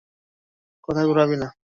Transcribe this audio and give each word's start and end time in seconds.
কথা 0.83 1.01
ঘুরাবি 1.05 1.35
না। 1.35 1.47